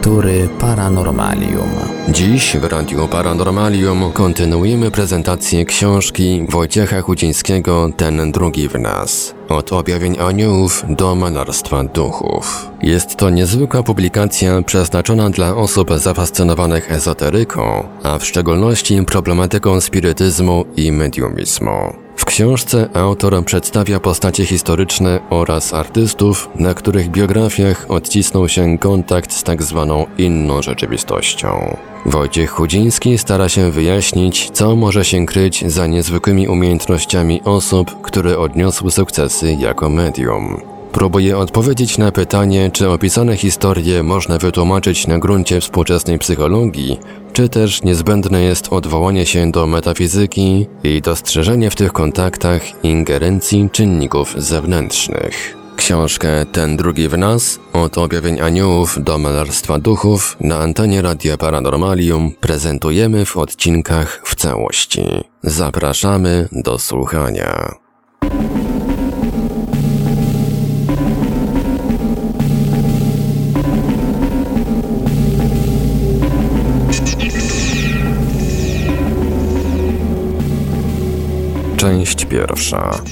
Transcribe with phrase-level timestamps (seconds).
[0.00, 1.70] lektury Paranormalium.
[2.08, 9.34] Dziś w Radiu Paranormalium kontynuujemy prezentację książki Wojciecha Chudzińskiego Ten drugi w nas.
[9.48, 12.70] Od objawień aniołów do malarstwa duchów.
[12.82, 20.92] Jest to niezwykła publikacja przeznaczona dla osób zafascynowanych ezoteryką, a w szczególności problematyką spirytyzmu i
[20.92, 22.09] mediumizmu.
[22.20, 29.42] W książce autor przedstawia postacie historyczne oraz artystów, na których biografiach odcisnął się kontakt z
[29.42, 31.76] tak zwaną inną rzeczywistością.
[32.06, 38.90] Wojciech Chudziński stara się wyjaśnić, co może się kryć za niezwykłymi umiejętnościami osób, które odniosły
[38.90, 40.69] sukcesy jako medium.
[40.92, 46.98] Próbuje odpowiedzieć na pytanie, czy opisane historie można wytłumaczyć na gruncie współczesnej psychologii,
[47.32, 54.34] czy też niezbędne jest odwołanie się do metafizyki i dostrzeżenie w tych kontaktach ingerencji czynników
[54.36, 55.56] zewnętrznych.
[55.76, 62.32] Książkę Ten drugi w nas, od objawień aniołów do malarstwa duchów na antenie Radia Paranormalium
[62.40, 65.04] prezentujemy w odcinkach w całości.
[65.42, 67.74] Zapraszamy do słuchania.
[81.80, 83.02] Część pierwsza.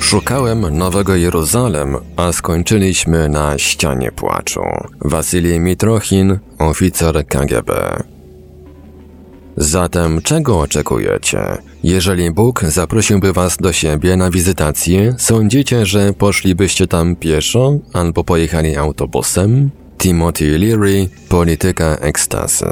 [0.00, 4.60] Szukałem Nowego Jeruzalem, a skończyliśmy na ścianie płaczu.
[5.00, 8.02] Wasilij Mitrochin, oficer KGB.
[9.56, 11.38] Zatem czego oczekujecie?
[11.82, 18.76] Jeżeli Bóg zaprosiłby was do siebie na wizytację, sądzicie, że poszlibyście tam pieszo albo pojechali
[18.76, 19.70] autobusem?
[19.98, 22.66] Timothy Leary, Polityka Ekstazy.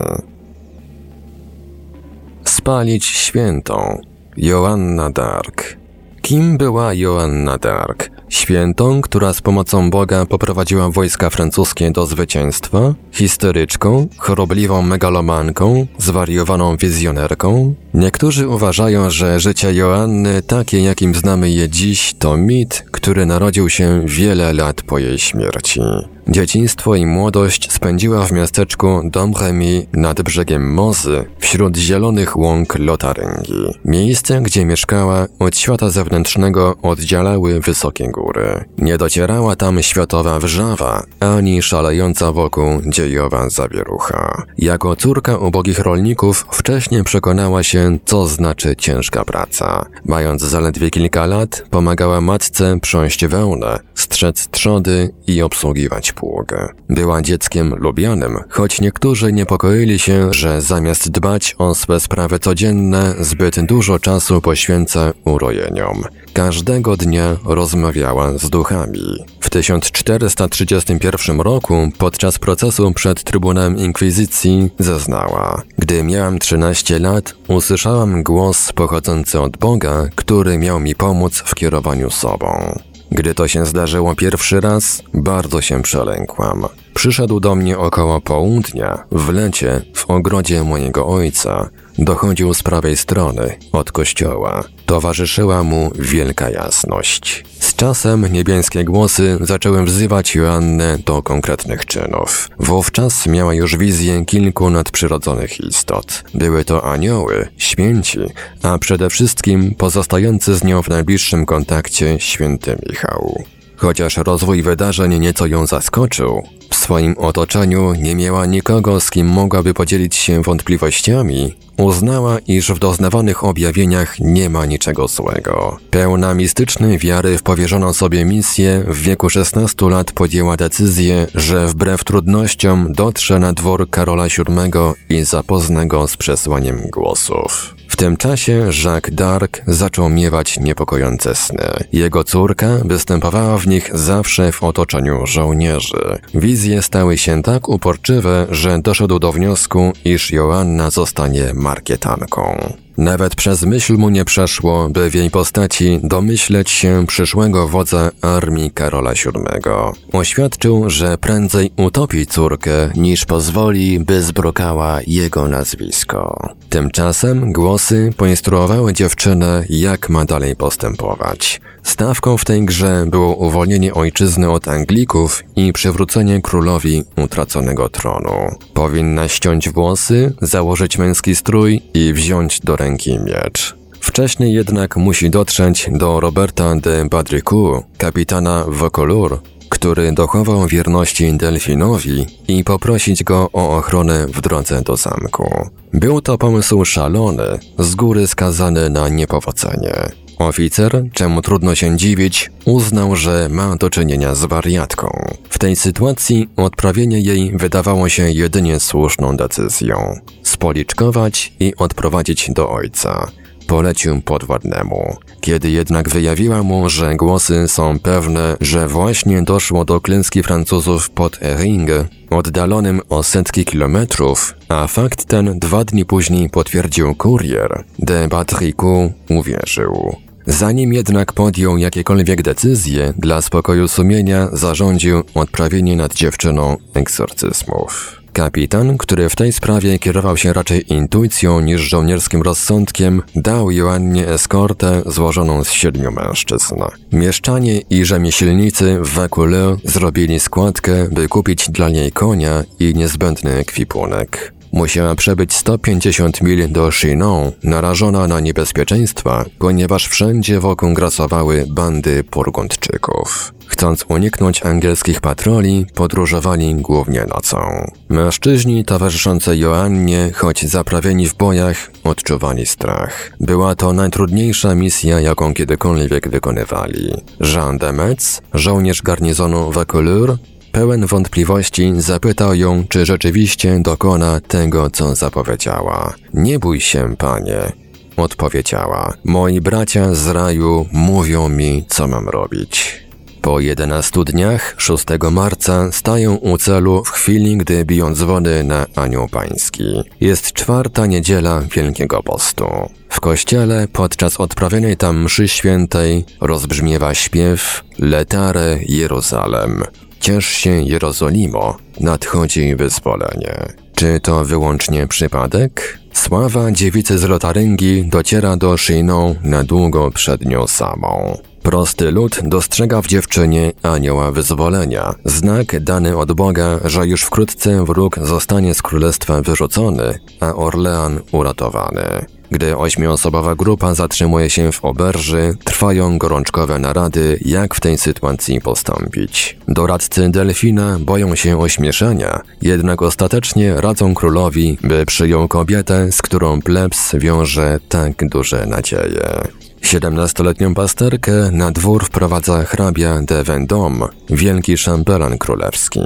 [2.44, 4.11] Spalić świętą.
[4.36, 5.76] Joanna Dark.
[6.22, 8.10] Kim była Joanna Dark?
[8.28, 12.94] Świętą, która z pomocą Boga poprowadziła wojska francuskie do zwycięstwa?
[13.12, 14.08] Historyczką?
[14.18, 15.86] Chorobliwą megalomanką?
[15.98, 17.74] Zwariowaną wizjonerką?
[17.94, 24.02] Niektórzy uważają, że życie Joanny, takie jakim znamy je dziś, to mit, który narodził się
[24.06, 25.80] wiele lat po jej śmierci.
[26.28, 33.78] Dzieciństwo i młodość spędziła w miasteczku Domremy nad brzegiem Mozy, wśród zielonych łąk Lotaryngii.
[33.84, 38.64] Miejsce, gdzie mieszkała, od świata zewnętrznego oddzielały wysokie góry.
[38.78, 44.42] Nie docierała tam światowa wrzawa, ani szalejąca wokół dziejowa zawierucha.
[44.58, 49.86] Jako córka ubogich rolników wcześniej przekonała się, co znaczy ciężka praca.
[50.04, 56.68] Mając zaledwie kilka lat, pomagała matce prząść wełnę, strzec trzody i obsługiwać pługę.
[56.88, 63.66] Była dzieckiem lubianym, choć niektórzy niepokoili się, że zamiast dbać o swe sprawy codzienne, zbyt
[63.66, 66.02] dużo czasu poświęca urojeniom.
[66.32, 69.24] Każdego dnia rozmawiała z duchami.
[69.40, 78.72] W 1431 roku, podczas procesu przed Trybunałem Inkwizycji, zeznała: Gdy miałam 13 lat, usłyszałam głos
[78.72, 82.78] pochodzący od Boga, który miał mi pomóc w kierowaniu sobą.
[83.14, 86.66] Gdy to się zdarzyło pierwszy raz, bardzo się przelękłam.
[86.94, 91.70] Przyszedł do mnie około południa, w lecie, w ogrodzie mojego ojca.
[91.98, 94.64] Dochodził z prawej strony, od kościoła.
[94.86, 97.44] Towarzyszyła mu wielka jasność.
[97.60, 102.48] Z czasem niebieskie głosy zaczęły wzywać Joannę do konkretnych czynów.
[102.58, 106.24] Wówczas miała już wizję kilku nadprzyrodzonych istot.
[106.34, 108.20] Były to anioły, święci,
[108.62, 113.44] a przede wszystkim pozostający z nią w najbliższym kontakcie święty Michał.
[113.76, 119.74] Chociaż rozwój wydarzeń nieco ją zaskoczył, w swoim otoczeniu nie miała nikogo, z kim mogłaby
[119.74, 125.78] podzielić się wątpliwościami, uznała, iż w doznawanych objawieniach nie ma niczego złego.
[125.90, 132.04] Pełna mistycznej wiary w powierzoną sobie misję, w wieku 16 lat podjęła decyzję, że wbrew
[132.04, 137.74] trudnościom dotrze na dwór Karola VII i zapozna go z przesłaniem głosów.
[137.92, 141.70] W tym czasie Jacques d'Arc zaczął miewać niepokojące sny.
[141.92, 146.18] Jego córka występowała w nich zawsze w otoczeniu żołnierzy.
[146.34, 152.74] Wizje stały się tak uporczywe, że doszedł do wniosku, iż Joanna zostanie markietanką.
[152.96, 158.70] Nawet przez myśl mu nie przeszło, by w jej postaci domyśleć się przyszłego wodza armii
[158.70, 159.72] Karola VII.
[160.12, 166.48] Oświadczył, że prędzej utopi córkę, niż pozwoli, by zbrokała jego nazwisko.
[166.68, 171.60] Tymczasem głosy poinstruowały dziewczynę, jak ma dalej postępować.
[171.82, 178.56] Stawką w tej grze było uwolnienie ojczyzny od Anglików i przywrócenie królowi utraconego tronu.
[178.74, 183.76] Powinna ściąć włosy, założyć męski strój i wziąć do ręki miecz.
[184.00, 189.38] Wcześniej jednak musi dotrzeć do Roberta de Badricu, kapitana Vaucouleur,
[189.68, 195.68] który dochował wierności Delfinowi i poprosić go o ochronę w drodze do zamku.
[195.92, 200.21] Był to pomysł szalony, z góry skazany na niepowodzenie.
[200.48, 205.08] Oficer, czemu trudno się dziwić, uznał, że ma do czynienia z wariatką.
[205.48, 210.20] W tej sytuacji odprawienie jej wydawało się jedynie słuszną decyzją.
[210.42, 213.30] Spoliczkować i odprowadzić do ojca
[213.66, 215.16] polecił podwładnemu.
[215.40, 221.38] Kiedy jednak wyjawiła mu, że głosy są pewne, że właśnie doszło do klęski Francuzów pod
[221.42, 221.88] Ering,
[222.30, 230.16] oddalonym o setki kilometrów, a fakt ten dwa dni później potwierdził kurier, de Batricu uwierzył.
[230.46, 238.22] Zanim jednak podjął jakiekolwiek decyzje, dla spokoju sumienia zarządził odprawienie nad dziewczyną egzorcyzmów.
[238.32, 245.02] Kapitan, który w tej sprawie kierował się raczej intuicją niż żołnierskim rozsądkiem, dał Joannie eskortę
[245.06, 246.74] złożoną z siedmiu mężczyzn.
[247.12, 254.52] Mieszczanie i rzemieślnicy w Vaucouleurs zrobili składkę, by kupić dla niej konia i niezbędny ekwipunek.
[254.72, 263.54] Musiała przebyć 150 mil do Chinon, narażona na niebezpieczeństwa, ponieważ wszędzie wokół grasowały bandy Burgundczyków.
[263.66, 267.90] Chcąc uniknąć angielskich patroli, podróżowali głównie nocą.
[268.08, 273.32] Mężczyźni towarzyszący Joannie, choć zaprawieni w bojach, odczuwali strach.
[273.40, 277.14] Była to najtrudniejsza misja, jaką kiedykolwiek wykonywali.
[277.40, 280.38] Jean de Metz, żołnierz garnizonu Vaucouleurs,
[280.72, 286.14] pełen wątpliwości zapytał ją, czy rzeczywiście dokona tego, co zapowiedziała.
[286.34, 287.72] Nie bój się, panie,
[288.16, 289.14] odpowiedziała.
[289.24, 293.02] Moi bracia z raju mówią mi, co mam robić.
[293.42, 299.28] Po 11 dniach, 6 marca, stają u celu w chwili, gdy biją dzwony na Anioł
[299.28, 299.84] Pański.
[300.20, 302.66] Jest czwarta niedziela Wielkiego Postu.
[303.08, 309.84] W kościele podczas odprawianej tam mszy świętej rozbrzmiewa śpiew Letare Jeruzalem.
[310.22, 313.54] Ciesz się Jerozolimo, nadchodzi wyzwolenie.
[313.94, 315.98] Czy to wyłącznie przypadek?
[316.12, 321.38] Sława dziewicy z Lotaryngi dociera do Chinon na długo przed nią samą.
[321.62, 328.18] Prosty lud dostrzega w dziewczynie anioła wyzwolenia, znak dany od Boga, że już wkrótce wróg
[328.22, 332.26] zostanie z królestwa wyrzucony, a Orlean uratowany.
[332.52, 339.56] Gdy ośmioosobowa grupa zatrzymuje się w oberży, trwają gorączkowe narady, jak w tej sytuacji postąpić.
[339.68, 347.14] Doradcy Delfina boją się ośmieszania, jednak ostatecznie radzą królowi, by przyjął kobietę, z którą plebs
[347.14, 349.48] wiąże tak duże nadzieje.
[349.82, 356.00] Siedemnastoletnią pasterkę na dwór wprowadza hrabia de Vendôme, wielki szambelan królewski.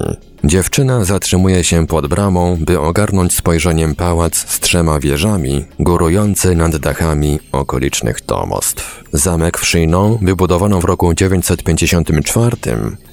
[0.45, 7.39] Dziewczyna zatrzymuje się pod bramą, by ogarnąć spojrzeniem pałac z trzema wieżami, górujący nad dachami
[7.53, 9.05] okolicznych domostw.
[9.13, 12.57] Zamek w Chinon wybudowano w roku 954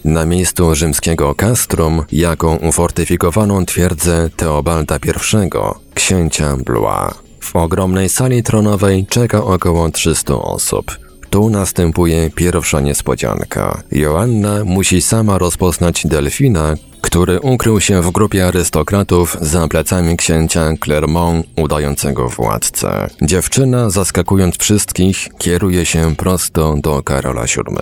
[0.06, 5.50] na miejscu rzymskiego castrum jako ufortyfikowaną twierdzę Teobalda I,
[5.94, 7.23] księcia Blois.
[7.44, 10.98] W ogromnej sali tronowej czeka około 300 osób.
[11.30, 13.82] Tu następuje pierwsza niespodzianka.
[13.92, 21.46] Joanna musi sama rozpoznać delfina, który ukrył się w grupie arystokratów za plecami księcia Clermont
[21.58, 23.08] udającego władcę.
[23.22, 27.76] Dziewczyna, zaskakując wszystkich, kieruje się prosto do Karola VII.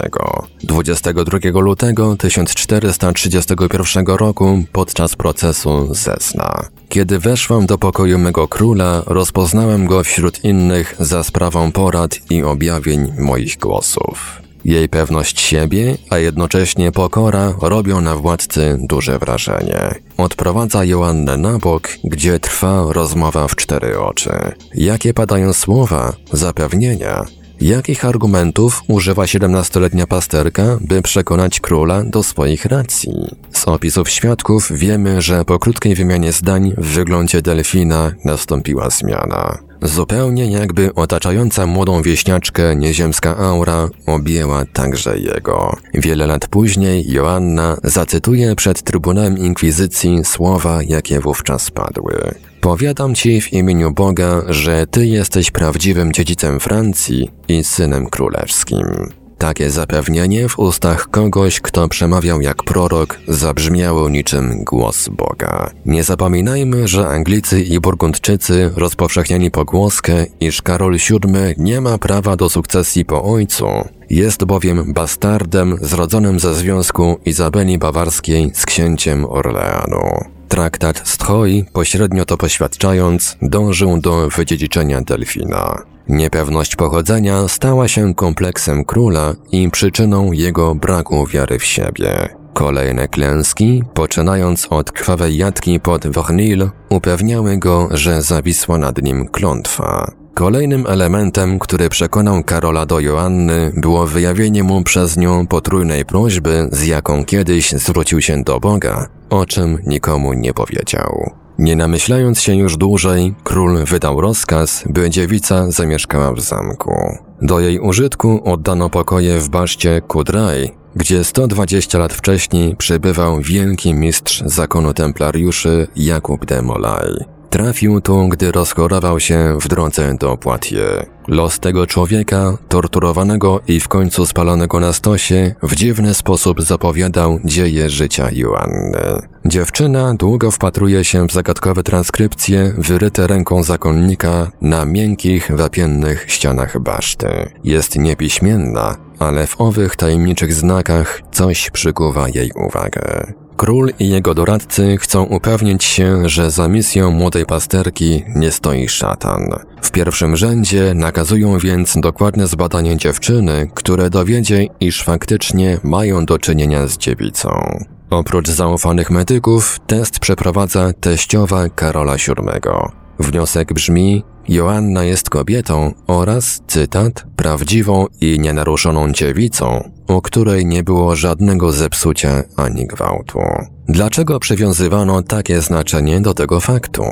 [0.63, 6.65] 22 lutego 1431 roku podczas procesu zesna.
[6.89, 13.13] Kiedy weszłam do pokoju mego króla, rozpoznałem go wśród innych za sprawą porad i objawień
[13.19, 14.41] moich głosów.
[14.65, 19.95] Jej pewność siebie, a jednocześnie pokora robią na władcy duże wrażenie.
[20.17, 24.31] Odprowadza Joannę na bok, gdzie trwa rozmowa w cztery oczy.
[24.75, 27.25] Jakie padają słowa, zapewnienia,
[27.61, 33.13] Jakich argumentów używa 17-letnia pasterka, by przekonać króla do swoich racji?
[33.51, 39.70] Z opisów świadków wiemy, że po krótkiej wymianie zdań w wyglądzie delfina nastąpiła zmiana.
[39.81, 45.77] Zupełnie jakby otaczająca młodą wieśniaczkę nieziemska aura objęła także jego.
[45.93, 52.35] Wiele lat później Joanna zacytuje przed Trybunałem Inkwizycji słowa, jakie wówczas padły.
[52.61, 59.20] Powiadam ci w imieniu Boga, że ty jesteś prawdziwym dziedzicem Francji i synem królewskim.
[59.41, 65.71] Takie zapewnienie w ustach kogoś, kto przemawiał jak prorok, zabrzmiało niczym głos Boga.
[65.85, 72.49] Nie zapominajmy, że Anglicy i Burgundczycy rozpowszechniali pogłoskę, iż Karol VII nie ma prawa do
[72.49, 73.67] sukcesji po ojcu.
[74.09, 80.25] Jest bowiem bastardem zrodzonym ze związku Izabeli Bawarskiej z księciem Orleanu.
[80.47, 85.90] Traktat Stroi, pośrednio to poświadczając, dążył do wydziedziczenia delfina.
[86.09, 92.29] Niepewność pochodzenia stała się kompleksem króla i przyczyną jego braku wiary w siebie.
[92.53, 100.11] Kolejne klęski, poczynając od krwawej jatki pod Vornil, upewniały go, że zawisła nad nim klątwa.
[100.33, 106.85] Kolejnym elementem, który przekonał Karola do Joanny, było wyjawienie mu przez nią potrójnej prośby, z
[106.85, 111.40] jaką kiedyś zwrócił się do Boga, o czym nikomu nie powiedział.
[111.61, 117.17] Nie namyślając się już dłużej, król wydał rozkaz, by dziewica zamieszkała w zamku.
[117.41, 124.43] Do jej użytku oddano pokoje w baszcie Kudraj, gdzie 120 lat wcześniej przebywał wielki mistrz
[124.45, 127.25] zakonu templariuszy Jakub de Molay.
[127.51, 131.05] Trafił tu, gdy rozchorował się w drodze do Poitiers.
[131.27, 137.89] Los tego człowieka, torturowanego i w końcu spalonego na stosie, w dziwny sposób zapowiadał dzieje
[137.89, 139.27] życia Joanny.
[139.45, 147.27] Dziewczyna długo wpatruje się w zagadkowe transkrypcje wyryte ręką zakonnika na miękkich, wapiennych ścianach baszty.
[147.63, 153.33] Jest niepiśmienna, ale w owych tajemniczych znakach coś przykuwa jej uwagę.
[153.61, 159.49] Król i jego doradcy chcą upewnić się, że za misją młodej pasterki nie stoi szatan.
[159.81, 166.87] W pierwszym rzędzie nakazują więc dokładne zbadanie dziewczyny, które dowiedzie, iż faktycznie mają do czynienia
[166.87, 167.79] z dziewicą.
[168.09, 172.71] Oprócz zaufanych medyków, test przeprowadza teściowa Karola VII.
[173.19, 181.15] Wniosek brzmi: Joanna jest kobietą oraz, cytat, prawdziwą i nienaruszoną dziewicą, u której nie było
[181.15, 183.39] żadnego zepsucia ani gwałtu.
[183.87, 187.03] Dlaczego przywiązywano takie znaczenie do tego faktu?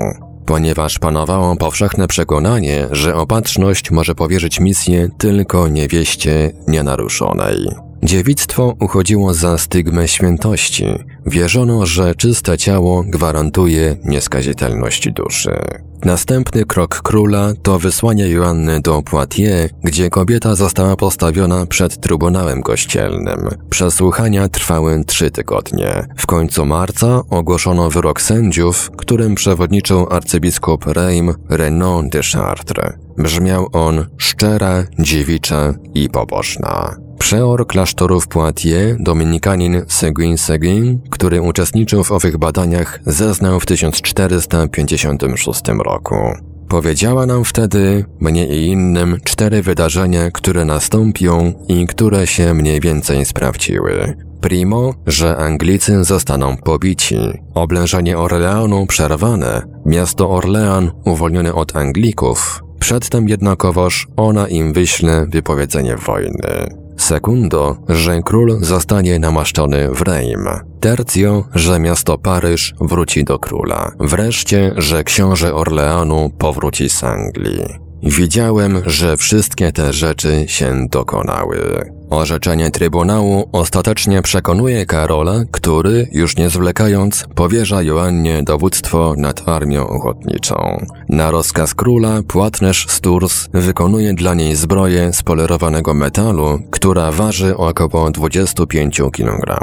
[0.46, 7.89] Ponieważ panowało powszechne przekonanie, że opatrzność może powierzyć misję tylko niewieście nienaruszonej.
[8.04, 10.86] Dziewictwo uchodziło za stygmę świętości.
[11.26, 15.52] Wierzono, że czyste ciało gwarantuje nieskazitelność duszy.
[16.06, 23.50] Następny krok króla to wysłanie Joanny do Poitiers, gdzie kobieta została postawiona przed Trybunałem Kościelnym.
[23.70, 26.08] Przesłuchania trwały trzy tygodnie.
[26.18, 32.94] W końcu marca ogłoszono wyrok sędziów, którym przewodniczył arcybiskup Reim Renaud de Chartres.
[33.18, 37.09] Brzmiał on szczera, dziewicza i pobożna.
[37.20, 45.62] Przeor klasztoru w Poitiers, dominikanin Seguin Seguin, który uczestniczył w owych badaniach, zeznał w 1456
[45.68, 46.16] roku.
[46.70, 53.26] Powiedziała nam wtedy, mnie i innym, cztery wydarzenia, które nastąpią i które się mniej więcej
[53.26, 54.14] sprawdziły.
[54.42, 57.18] Primo, że Anglicy zostaną pobici,
[57.54, 66.79] oblężenie Orleanu przerwane, miasto Orlean uwolnione od Anglików, przedtem jednakowoż ona im wyśle wypowiedzenie wojny.
[67.00, 70.48] Sekundo, że król zostanie namaszczony w Reim.
[70.80, 73.92] Tercio, że miasto Paryż wróci do króla.
[74.00, 77.64] Wreszcie, że książę Orleanu powróci z Anglii.
[78.04, 81.92] Widziałem, że wszystkie te rzeczy się dokonały.
[82.10, 90.86] Orzeczenie Trybunału ostatecznie przekonuje Karola, który, już nie zwlekając, powierza Joannie dowództwo nad armią ochotniczą.
[91.10, 98.12] Na rozkaz króla płatnerz Sturs wykonuje dla niej zbroję z polerowanego metalu, która waży około
[98.12, 99.60] 25 kg.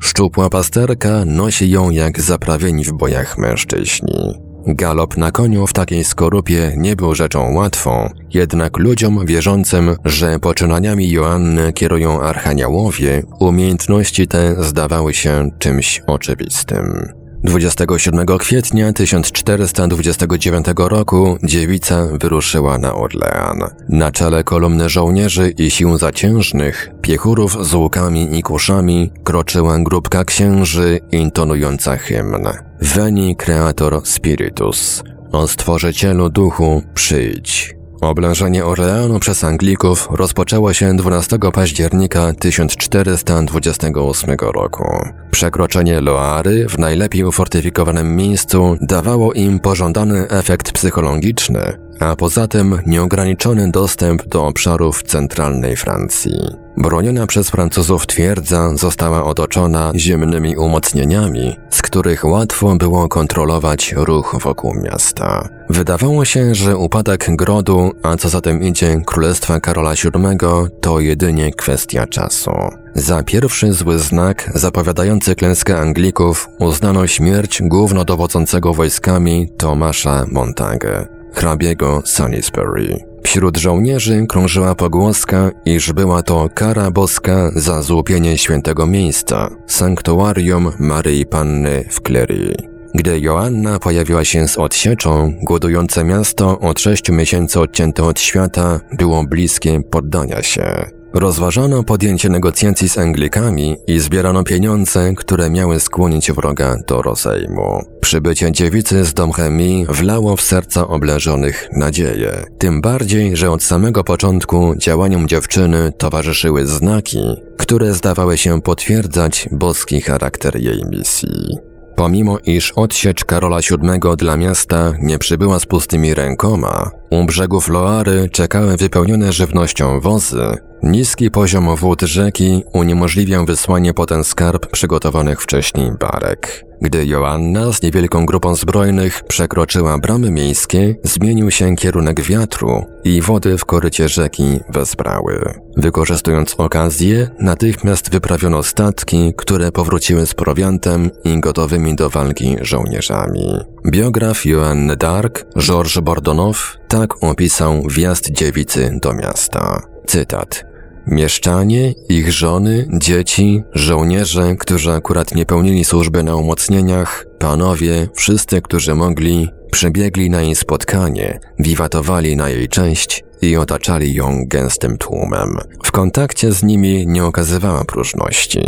[0.00, 4.43] Szczupła pasterka nosi ją jak zaprawieni w bojach mężczyźni.
[4.66, 11.10] Galop na koniu w takiej skorupie nie był rzeczą łatwą, jednak ludziom wierzącym, że poczynaniami
[11.10, 17.23] Joanny kierują archaniołowie, umiejętności te zdawały się czymś oczywistym.
[17.44, 23.58] 27 kwietnia 1429 roku dziewica wyruszyła na Orlean.
[23.88, 31.00] Na czele kolumny żołnierzy i sił zaciężnych, piechurów z łukami i kuszami, kroczyła grupka księży
[31.12, 32.48] intonująca hymn.
[32.80, 35.02] Veni Creator Spiritus.
[35.32, 37.73] O Stworzycielu Duchu przyjdź.
[38.04, 44.84] Oblężenie Orleanu przez Anglików rozpoczęło się 12 października 1428 roku.
[45.30, 53.70] Przekroczenie Loary w najlepiej ufortyfikowanym miejscu dawało im pożądany efekt psychologiczny, a poza tym nieograniczony
[53.70, 56.38] dostęp do obszarów centralnej Francji.
[56.76, 64.74] Broniona przez Francuzów twierdza została otoczona ziemnymi umocnieniami, z których łatwo było kontrolować ruch wokół
[64.74, 65.48] miasta.
[65.70, 70.38] Wydawało się, że upadek grodu, a co za tym idzie Królestwa Karola VII,
[70.80, 72.50] to jedynie kwestia czasu.
[72.94, 83.04] Za pierwszy zły znak zapowiadający klęskę Anglików uznano śmierć głównodowodzącego wojskami Tomasza Montague hrabiego Salisbury.
[83.22, 91.26] Wśród żołnierzy krążyła pogłoska, iż była to kara boska za złupienie świętego miejsca, sanktuarium Maryi
[91.26, 92.73] Panny w Clery.
[92.94, 99.24] Gdy Joanna pojawiła się z odsieczą, głodujące miasto od sześciu miesięcy odcięte od świata było
[99.24, 100.84] bliskie poddania się.
[101.14, 107.82] Rozważano podjęcie negocjacji z Anglikami i zbierano pieniądze, które miały skłonić wroga do rozejmu.
[108.00, 112.44] Przybycie dziewicy z Domchemii wlało w serca oblężonych nadzieję.
[112.58, 120.00] Tym bardziej, że od samego początku działaniom dziewczyny towarzyszyły znaki, które zdawały się potwierdzać boski
[120.00, 121.73] charakter jej misji.
[121.96, 128.28] Pomimo iż odsiecz Karola VII dla miasta nie przybyła z pustymi rękoma, u brzegów Loary
[128.32, 135.90] czekały wypełnione żywnością wozy, niski poziom wód rzeki uniemożliwiał wysłanie po ten skarb przygotowanych wcześniej
[136.00, 136.64] barek.
[136.80, 143.58] Gdy Joanna z niewielką grupą zbrojnych przekroczyła bramy miejskie, zmienił się kierunek wiatru i wody
[143.58, 145.54] w korycie rzeki wezbrały.
[145.76, 153.58] Wykorzystując okazję, natychmiast wyprawiono statki, które powróciły z prowiantem i gotowymi do walki żołnierzami.
[153.86, 159.82] Biograf Joanny Dark, Georges Bordonow, tak opisał wjazd dziewicy do miasta.
[160.06, 160.73] Cytat.
[161.06, 168.94] Mieszczanie, ich żony, dzieci, żołnierze, którzy akurat nie pełnili służby na umocnieniach, panowie, wszyscy, którzy
[168.94, 175.58] mogli, przybiegli na jej spotkanie, wiwatowali na jej cześć i otaczali ją gęstym tłumem.
[175.84, 178.62] W kontakcie z nimi nie okazywała próżności.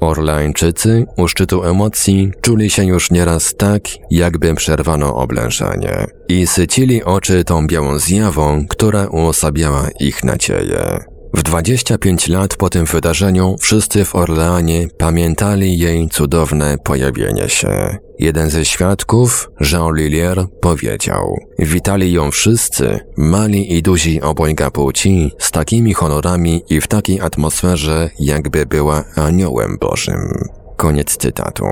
[0.00, 7.44] Orlańczycy u szczytu emocji czuli się już nieraz tak, jakby przerwano oblężenie i sycili oczy
[7.44, 11.11] tą białą zjawą, która uosabiała ich nadzieję.
[11.34, 17.96] W 25 lat po tym wydarzeniu wszyscy w Orleanie pamiętali jej cudowne pojawienie się.
[18.18, 25.50] Jeden ze świadków, Jean Lillier, powiedział: Witali ją wszyscy, mali i duzi obojga płci, z
[25.50, 30.32] takimi honorami i w takiej atmosferze, jakby była aniołem Bożym.
[30.76, 31.64] Koniec cytatu.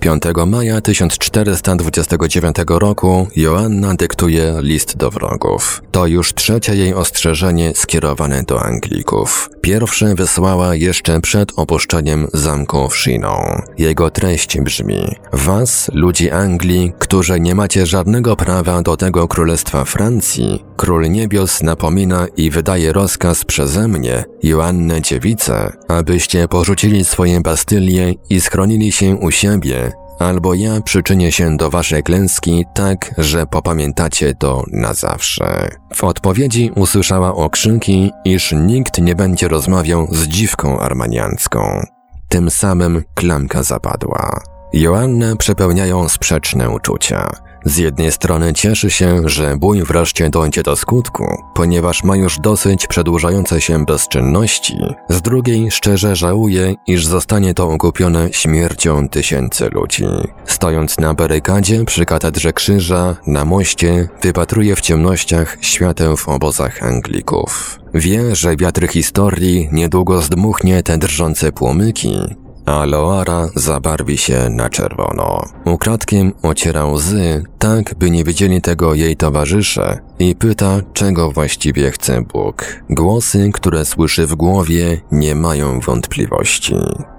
[0.00, 5.82] 5 maja 1429 roku Joanna dyktuje list do wrogów.
[5.90, 9.50] To już trzecie jej ostrzeżenie skierowane do Anglików.
[9.60, 13.62] Pierwsze wysłała jeszcze przed opuszczeniem zamku w Chinon.
[13.78, 20.64] Jego treść brzmi: Was, ludzi Anglii, którzy nie macie żadnego prawa do tego królestwa Francji,
[20.76, 28.40] król niebios napomina i wydaje rozkaz przeze mnie, Joannę dziewicę, abyście porzucili swoje bastylie i
[28.40, 34.64] schronili się u siebie, albo ja przyczynię się do waszej klęski tak, że popamiętacie to
[34.72, 35.68] na zawsze.
[35.94, 41.86] W odpowiedzi usłyszała okrzyki, iż nikt nie będzie rozmawiał z dziwką armaniancką.
[42.28, 44.40] Tym samym klamka zapadła.
[44.72, 47.45] Joannę przepełniają sprzeczne uczucia.
[47.66, 52.86] Z jednej strony cieszy się, że bój wreszcie dojdzie do skutku, ponieważ ma już dosyć
[52.86, 54.76] przedłużającej się bezczynności,
[55.08, 60.04] z drugiej szczerze żałuje, iż zostanie to okupione śmiercią tysięcy ludzi.
[60.44, 67.78] Stojąc na barykadzie przy katedrze krzyża, na moście, wypatruje w ciemnościach świateł w obozach Anglików.
[67.94, 75.44] Wie, że wiatr historii niedługo zdmuchnie te drżące płomyki, a Loara zabarwi się na czerwono.
[75.64, 82.22] Ukradkiem ociera łzy, tak by nie widzieli tego jej towarzysze i pyta, czego właściwie chce
[82.22, 82.82] Bóg.
[82.90, 86.74] Głosy, które słyszy w głowie, nie mają wątpliwości.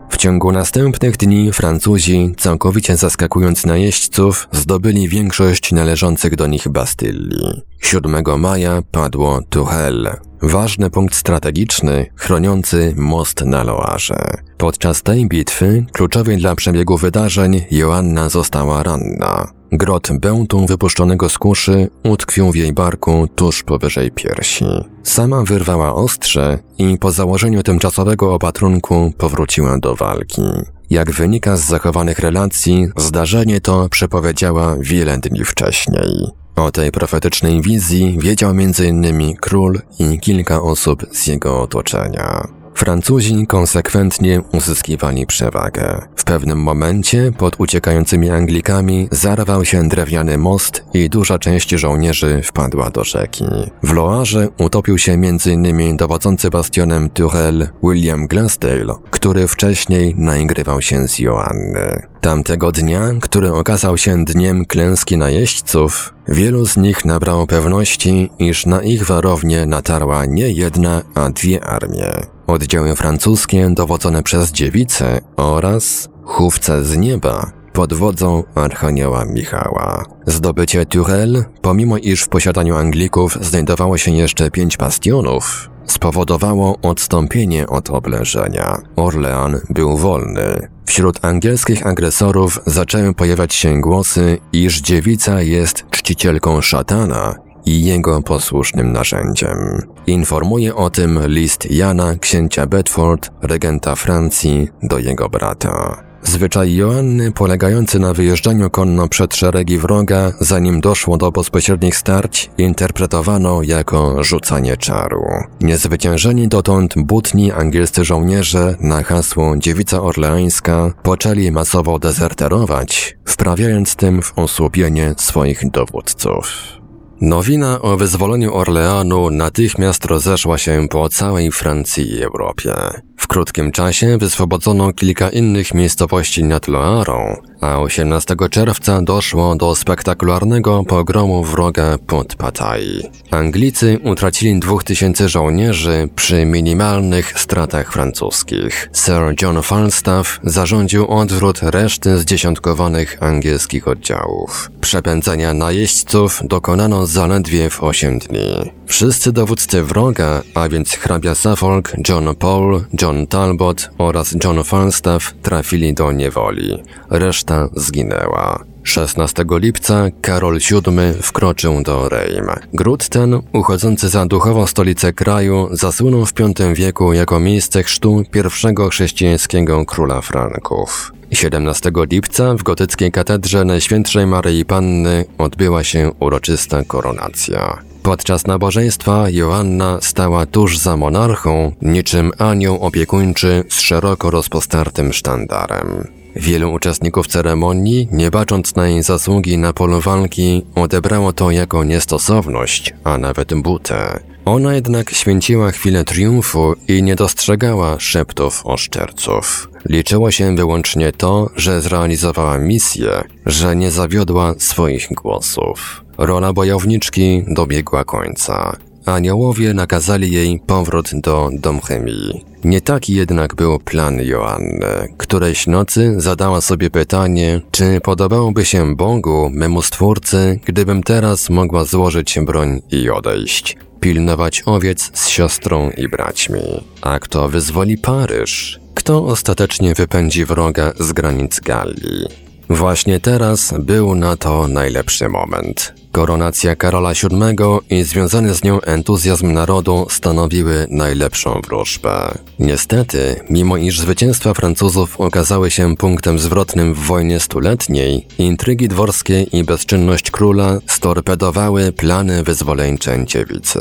[0.09, 7.61] W ciągu następnych dni Francuzi, całkowicie zaskakując najeźdźców, zdobyli większość należących do nich Bastylii.
[7.81, 10.09] 7 maja padło Tuchel,
[10.41, 14.37] ważny punkt strategiczny chroniący most na Loarze.
[14.57, 19.56] Podczas tej bitwy, kluczowej dla przebiegu wydarzeń, Joanna została ranna.
[19.71, 24.65] Grot bełtu wypuszczonego z kuszy utkwił w jej barku tuż powyżej piersi.
[25.03, 30.41] Sama wyrwała ostrze i po założeniu tymczasowego opatrunku powróciła do walki.
[30.89, 36.27] Jak wynika z zachowanych relacji, zdarzenie to przepowiedziała wiele dni wcześniej.
[36.55, 39.35] O tej profetycznej wizji wiedział m.in.
[39.35, 42.47] król i kilka osób z jego otoczenia.
[42.77, 46.01] Francuzi konsekwentnie uzyskiwali przewagę.
[46.15, 52.89] W pewnym momencie pod uciekającymi Anglikami zarwał się drewniany most i duża część żołnierzy wpadła
[52.89, 53.45] do rzeki.
[53.83, 55.97] W Loarze utopił się m.in.
[55.97, 62.07] dowodzący bastionem Turel William Glassdale, który wcześniej naigrywał się z Joanny.
[62.27, 68.81] Tamtego dnia, który okazał się dniem klęski najeźdźców, wielu z nich nabrało pewności, iż na
[68.81, 72.11] ich warownię natarła nie jedna, a dwie armie.
[72.47, 80.05] Oddziały francuskie dowodzone przez dziewicę oraz chówce z nieba pod wodzą Archanioła Michała.
[80.25, 87.89] Zdobycie Turel, pomimo iż w posiadaniu Anglików znajdowało się jeszcze pięć bastionów, spowodowało odstąpienie od
[87.89, 88.77] oblężenia.
[88.95, 90.76] Orlean był wolny.
[90.87, 98.91] Wśród angielskich agresorów zaczęły pojawiać się głosy, iż dziewica jest czcicielką szatana i jego posłusznym
[98.91, 99.81] narzędziem.
[100.07, 106.06] Informuje o tym list Jana, księcia Bedford, regenta Francji, do jego brata.
[106.27, 113.63] Zwyczaj Joanny polegający na wyjeżdżaniu konno przed szeregi wroga, zanim doszło do bezpośrednich starć, interpretowano
[113.63, 115.23] jako rzucanie czaru.
[115.61, 124.39] Niezwyciężeni dotąd butni angielscy żołnierze na hasło Dziewica Orleańska poczęli masowo dezerterować, wprawiając tym w
[124.39, 126.77] osłupienie swoich dowódców.
[127.21, 132.73] Nowina o wyzwoleniu Orleanu natychmiast rozeszła się po całej Francji i Europie.
[133.17, 140.83] W krótkim czasie wyswobodzono kilka innych miejscowości nad Loarą, a 18 czerwca doszło do spektakularnego
[140.83, 143.03] pogromu wroga pod Patai.
[143.31, 148.89] Anglicy utracili 2000 żołnierzy przy minimalnych stratach francuskich.
[148.93, 154.71] Sir John Falstaff zarządził odwrót reszty zdziesiątkowanych angielskich oddziałów.
[154.81, 158.71] Przepędzenia najeźdźców dokonano zaledwie w 8 dni.
[158.85, 165.93] Wszyscy dowódcy wroga, a więc hrabia Suffolk, John Paul, John Talbot oraz John Falstaff trafili
[165.93, 166.83] do niewoli.
[167.09, 168.63] Reszta zginęła.
[168.87, 172.45] 16 lipca Karol VII wkroczył do Rejm.
[172.73, 178.89] Gród ten, uchodzący za duchową stolicę kraju, zasłynął w V wieku jako miejsce chrztu pierwszego
[178.89, 181.11] chrześcijańskiego króla Franków.
[181.31, 187.77] 17 lipca w gotyckiej katedrze Najświętszej Maryi Panny odbyła się uroczysta koronacja.
[188.03, 196.16] Podczas nabożeństwa Joanna stała tuż za monarchą, niczym anioł opiekuńczy z szeroko rozpostartym sztandarem.
[196.39, 202.93] Wielu uczestników ceremonii, nie bacząc na jej zasługi na polu walki, odebrało to jako niestosowność,
[203.03, 204.19] a nawet butę.
[204.45, 209.69] Ona jednak święciła chwilę triumfu i nie dostrzegała szeptów oszczerców.
[209.89, 216.05] Liczyło się wyłącznie to, że zrealizowała misję, że nie zawiodła swoich głosów.
[216.17, 218.77] Rola bojowniczki dobiegła końca.
[219.09, 222.45] Aniołowie nakazali jej powrót do Domchemii.
[222.63, 225.13] Nie taki jednak był plan Joanny.
[225.17, 232.39] Którejś nocy zadała sobie pytanie, czy podobałoby się Bogu, memu Stwórcy, gdybym teraz mogła złożyć
[232.39, 233.77] broń i odejść.
[233.99, 236.61] Pilnować owiec z siostrą i braćmi.
[237.01, 238.79] A kto wyzwoli Paryż?
[238.93, 242.25] Kto ostatecznie wypędzi wroga z granic Galii?
[242.69, 245.93] Właśnie teraz był na to najlepszy moment.
[246.17, 252.37] Koronacja Karola VII i związany z nią entuzjazm narodu stanowiły najlepszą wróżbę.
[252.59, 259.63] Niestety, mimo iż zwycięstwa Francuzów okazały się punktem zwrotnym w wojnie stuletniej, intrygi dworskie i
[259.63, 263.79] bezczynność króla storpedowały plany wyzwoleńcze dziewicy.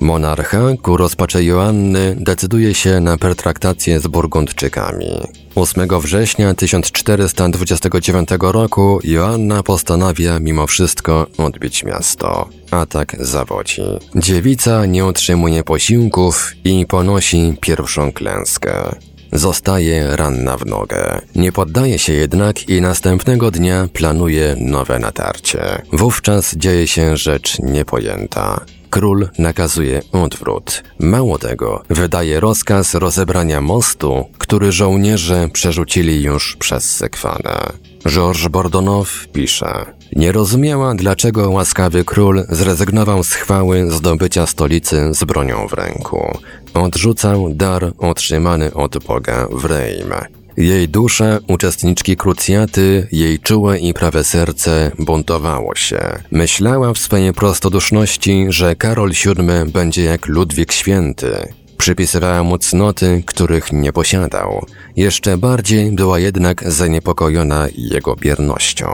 [0.00, 5.06] Monarcha ku rozpaczy Joanny decyduje się na pertraktację z Burgundczykami.
[5.54, 12.48] 8 września 1429 roku Joanna postanawia mimo wszystko odbić miasto.
[12.70, 13.82] Atak zawodzi.
[14.14, 18.96] Dziewica nie otrzymuje posiłków i ponosi pierwszą klęskę.
[19.32, 21.20] Zostaje ranna w nogę.
[21.34, 25.82] Nie poddaje się jednak i następnego dnia planuje nowe natarcie.
[25.92, 28.64] Wówczas dzieje się rzecz niepojęta.
[28.90, 30.82] Król nakazuje odwrót.
[30.98, 37.72] Mało tego, wydaje rozkaz rozebrania mostu, który żołnierze przerzucili już przez Sekwanę.
[38.06, 45.68] Georges Bordonow pisze: Nie rozumiała, dlaczego łaskawy król zrezygnował z chwały zdobycia stolicy z bronią
[45.68, 46.38] w ręku.
[46.74, 50.14] Odrzucał dar otrzymany od Boga w Rejm.
[50.56, 56.00] Jej dusza, uczestniczki krucjaty, jej czułe i prawe serce buntowało się.
[56.30, 61.52] Myślała w swojej prostoduszności, że Karol VII będzie jak Ludwik Święty.
[61.78, 64.66] Przypisywała mu cnoty, których nie posiadał.
[64.96, 68.88] Jeszcze bardziej była jednak zaniepokojona jego biernością.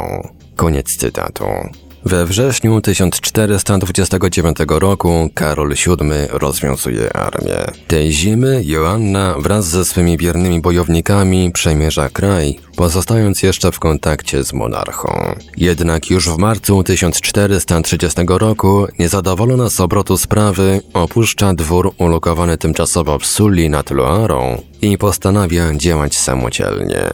[0.57, 1.45] Koniec cytatu.
[2.07, 7.65] We wrześniu 1429 roku Karol VII rozwiązuje armię.
[7.87, 14.53] Tej zimy Joanna wraz ze swymi wiernymi bojownikami przemierza kraj, pozostając jeszcze w kontakcie z
[14.53, 15.35] monarchą.
[15.57, 23.27] Jednak już w marcu 1430 roku, niezadowolona z obrotu sprawy, opuszcza dwór ulokowany tymczasowo w
[23.27, 27.11] Sully nad Loarą i postanawia działać samodzielnie.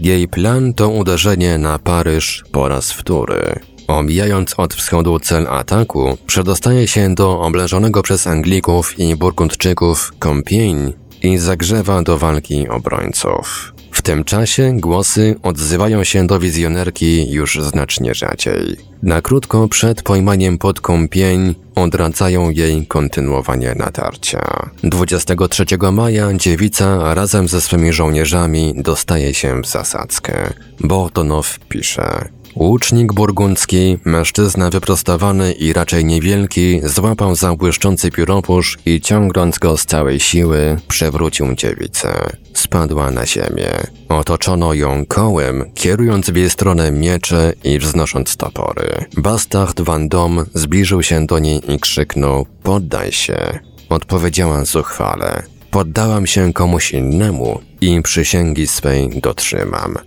[0.00, 3.71] Jej plan to uderzenie na Paryż po raz wtóry.
[3.88, 10.92] Omijając od wschodu cel ataku, przedostaje się do oblężonego przez Anglików i Burgundczyków Compiègne
[11.22, 13.72] i zagrzewa do walki obrońców.
[13.92, 18.76] W tym czasie głosy odzywają się do wizjonerki już znacznie rzadziej.
[19.02, 24.70] Na krótko przed pojmaniem pod Compiègne odradzają jej kontynuowanie natarcia.
[24.84, 30.52] 23 maja dziewica razem ze swymi żołnierzami dostaje się w zasadzkę.
[30.80, 39.58] Botonow pisze Łucznik burgundzki, mężczyzna wyprostowany i raczej niewielki, złapał za błyszczący pióropusz i ciągnąc
[39.58, 42.30] go z całej siły, przewrócił dziewicę.
[42.54, 43.70] Spadła na ziemię.
[44.08, 49.04] Otoczono ją kołem, kierując w jej stronę miecze i wznosząc topory.
[49.16, 53.58] Bastard Van Dom zbliżył się do niej i krzyknął: Poddaj się.
[53.88, 55.42] Odpowiedziała zuchwale.
[55.70, 59.98] Poddałam się komuś innemu i przysięgi swej dotrzymam.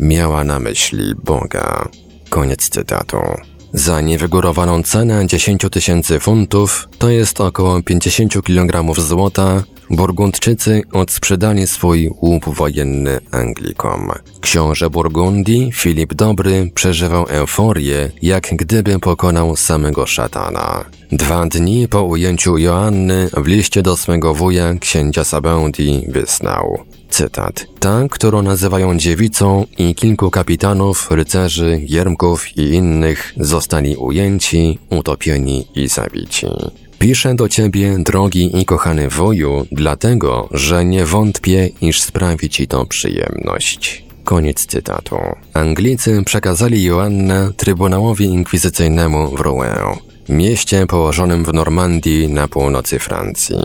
[0.00, 1.88] Miała na myśli Boga.
[2.28, 3.16] Koniec cytatu.
[3.72, 12.10] Za niewygórowaną cenę 10 tysięcy funtów, to jest około 50 kg złota, Burgundczycy odsprzedali swój
[12.22, 14.12] łup wojenny Anglikom.
[14.40, 20.84] Książę Burgundii, Filip Dobry, przeżywał euforię, jak gdyby pokonał samego szatana.
[21.12, 26.84] Dwa dni po ujęciu Joanny w liście do swego wuja, księcia Sabendi, wysnął.
[27.10, 27.66] Cytat.
[27.80, 35.88] Ta, którą nazywają dziewicą i kilku kapitanów, rycerzy, jermków i innych zostali ujęci, utopieni i
[35.88, 36.46] zabici.
[36.98, 42.86] Piszę do ciebie, drogi i kochany wuju, dlatego, że nie wątpię, iż sprawi ci to
[42.86, 44.04] przyjemność.
[44.24, 45.16] Koniec cytatu.
[45.54, 49.76] Anglicy przekazali Joannę Trybunałowi Inkwizycyjnemu w Rouen,
[50.30, 53.56] mieście położonym w Normandii na północy Francji.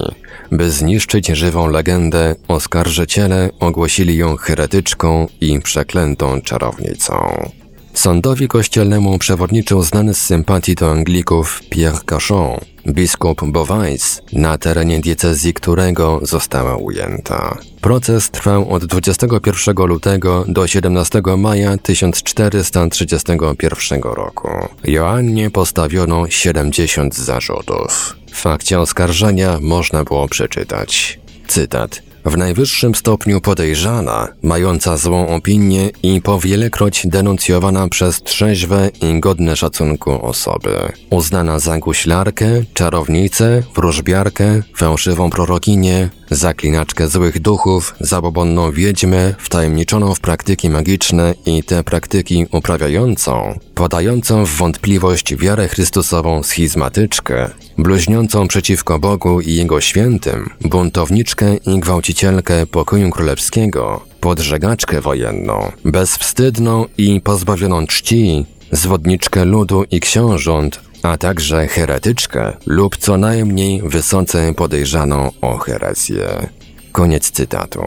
[0.51, 7.49] By zniszczyć żywą legendę, oskarżyciele ogłosili ją heretyczką i przeklętą czarownicą.
[7.95, 15.53] Sądowi kościelnemu przewodniczył znany z sympatii do Anglików Pierre Cachon, biskup Beauvais, na terenie diecezji
[15.53, 17.57] którego została ujęta.
[17.81, 24.49] Proces trwał od 21 lutego do 17 maja 1431 roku.
[24.83, 28.15] Joannie postawiono 70 zarzutów.
[28.31, 31.19] W fakcie oskarżenia można było przeczytać.
[31.47, 39.55] Cytat w najwyższym stopniu podejrzana, mająca złą opinię i powielekroć denuncjowana przez trzeźwe i godne
[39.55, 40.91] szacunku osoby.
[41.09, 50.69] Uznana za guślarkę, czarownicę, wróżbiarkę, fałszywą prorokinię, zaklinaczkę złych duchów, zabobonną wiedźmę, wtajemniczoną w praktyki
[50.69, 59.53] magiczne i te praktyki uprawiającą, podającą w wątpliwość wiarę Chrystusową schizmatyczkę, bluźniącą przeciwko Bogu i
[59.53, 69.83] Jego świętym, buntowniczkę i gwałcicielkę pokoju królewskiego, podżegaczkę wojenną, bezwstydną i pozbawioną czci, zwodniczkę ludu
[69.91, 76.49] i książąt, a także heretyczkę lub co najmniej wysoce podejrzaną o herezję.
[76.91, 77.81] Koniec cytatu.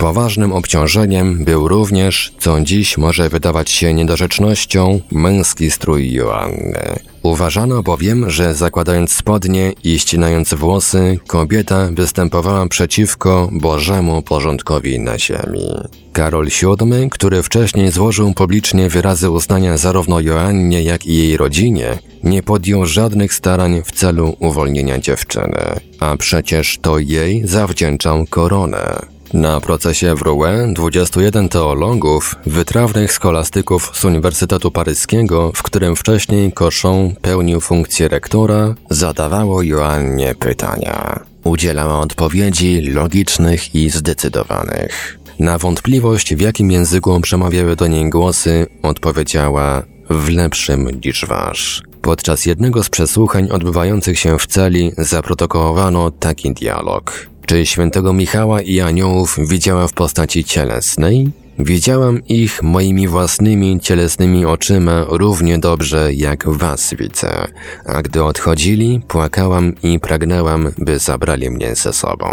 [0.00, 6.98] Poważnym obciążeniem był również, co dziś może wydawać się niedorzecznością, męski strój Joanny.
[7.22, 15.68] Uważano bowiem, że zakładając spodnie i ścinając włosy, kobieta występowała przeciwko Bożemu porządkowi na ziemi.
[16.12, 22.42] Karol VII, który wcześniej złożył publicznie wyrazy uznania zarówno Joannie, jak i jej rodzinie, nie
[22.42, 29.19] podjął żadnych starań w celu uwolnienia dziewczyny, a przecież to jej zawdzięczał koronę.
[29.32, 37.14] Na procesie w Rouen 21 teologów, wytrawnych scholastyków z Uniwersytetu Paryskiego, w którym wcześniej Cochon
[37.22, 41.20] pełnił funkcję rektora, zadawało Joannie pytania.
[41.44, 45.18] Udzielała odpowiedzi logicznych i zdecydowanych.
[45.38, 51.82] Na wątpliwość, w jakim języku przemawiały do niej głosy, odpowiedziała w lepszym niż wasz.
[52.02, 57.30] Podczas jednego z przesłuchań odbywających się w celi zaprotokołowano taki dialog.
[57.50, 61.30] Czy świętego Michała i aniołów widziała w postaci cielesnej?
[61.58, 67.46] Widziałam ich moimi własnymi cielesnymi oczyma równie dobrze jak was widzę,
[67.86, 72.26] a gdy odchodzili, płakałam i pragnęłam, by zabrali mnie ze sobą.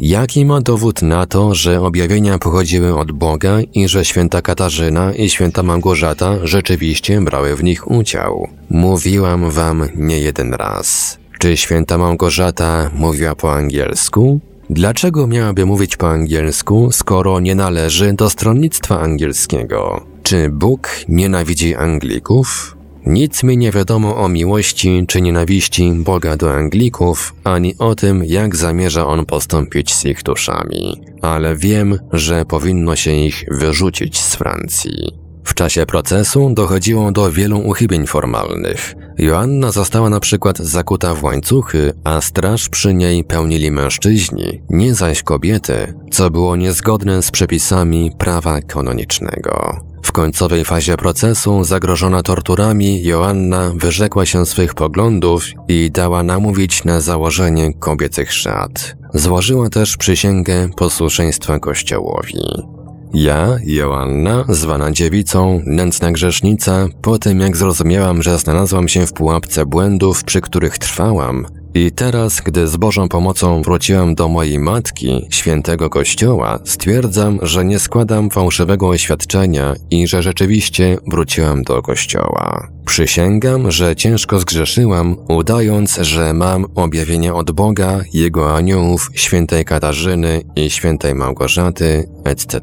[0.00, 5.30] Jaki ma dowód na to, że objawienia pochodziły od Boga i że święta Katarzyna i
[5.30, 8.48] święta Małgorzata rzeczywiście brały w nich udział?
[8.70, 11.18] Mówiłam wam nie jeden raz.
[11.38, 14.40] Czy święta Małgorzata mówiła po angielsku?
[14.70, 20.04] Dlaczego miałaby mówić po angielsku, skoro nie należy do stronnictwa angielskiego?
[20.22, 22.76] Czy Bóg nienawidzi Anglików?
[23.06, 28.56] Nic mi nie wiadomo o miłości czy nienawiści Boga do Anglików, ani o tym, jak
[28.56, 35.23] zamierza on postąpić z ich duszami, ale wiem, że powinno się ich wyrzucić z Francji.
[35.44, 38.94] W czasie procesu dochodziło do wielu uchybień formalnych.
[39.18, 45.22] Joanna została na przykład zakuta w łańcuchy, a straż przy niej pełnili mężczyźni, nie zaś
[45.22, 49.80] kobiety, co było niezgodne z przepisami prawa kanonicznego.
[50.02, 57.00] W końcowej fazie procesu, zagrożona torturami, Joanna wyrzekła się swych poglądów i dała namówić na
[57.00, 58.96] założenie kobiecych szat.
[59.14, 62.73] Złożyła też przysięgę posłuszeństwa Kościołowi.
[63.12, 69.66] Ja, Joanna, zwana dziewicą, nędzna grzesznica, po tym jak zrozumiałam, że znalazłam się w pułapce
[69.66, 75.90] błędów, przy których trwałam, i teraz, gdy z Bożą pomocą wróciłam do mojej matki, świętego
[75.90, 82.68] Kościoła, stwierdzam, że nie składam fałszywego oświadczenia i że rzeczywiście wróciłam do Kościoła.
[82.86, 90.70] Przysięgam, że ciężko zgrzeszyłam, udając, że mam objawienie od Boga, Jego aniołów, świętej Katarzyny i
[90.70, 92.60] świętej Małgorzaty, etc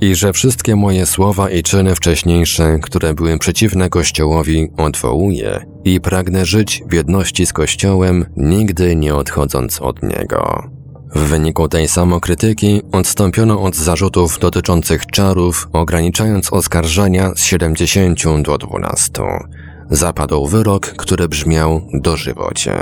[0.00, 6.46] i że wszystkie moje słowa i czyny wcześniejsze, które były przeciwne Kościołowi, odwołuję i pragnę
[6.46, 10.70] żyć w jedności z Kościołem, nigdy nie odchodząc od niego.
[11.14, 19.22] W wyniku tej samokrytyki odstąpiono od zarzutów dotyczących czarów, ograniczając oskarżenia z 70 do 12.
[19.90, 22.72] Zapadł wyrok, który brzmiał dożywocie.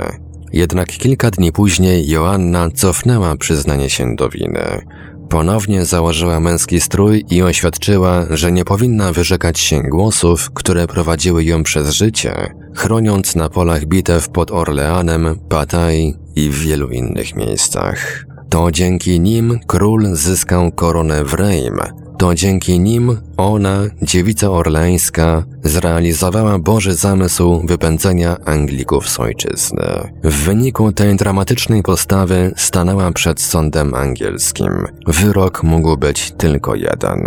[0.53, 4.81] Jednak kilka dni później Joanna cofnęła przyznanie się do winy.
[5.29, 11.63] Ponownie założyła męski strój i oświadczyła, że nie powinna wyrzekać się głosów, które prowadziły ją
[11.63, 18.25] przez życie, chroniąc na polach bitew pod Orleanem, Pataj i w wielu innych miejscach.
[18.49, 21.79] To dzięki nim król zyskał koronę w Reim,
[22.17, 29.85] to dzięki nim ona, dziewica orleańska, zrealizowała Boży zamysł wypędzenia Anglików z ojczyzny.
[30.23, 34.87] W wyniku tej dramatycznej postawy stanęła przed sądem angielskim.
[35.07, 37.23] Wyrok mógł być tylko jeden.